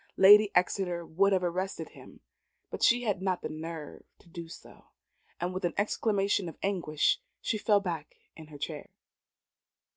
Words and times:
Lady 0.17 0.49
Exeter 0.55 1.05
would 1.05 1.31
have 1.31 1.43
arrested 1.43 1.89
him, 1.89 2.21
but 2.71 2.81
she 2.81 3.03
had 3.03 3.21
not 3.21 3.43
the 3.43 3.49
nerve 3.49 4.03
to 4.17 4.27
do 4.27 4.49
so, 4.49 4.85
and 5.39 5.53
with 5.53 5.63
an 5.63 5.75
exclamation 5.77 6.49
of 6.49 6.57
anguish 6.63 7.19
she 7.39 7.55
fell 7.59 7.79
back 7.79 8.15
in 8.35 8.47
her 8.47 8.57
chair. 8.57 8.89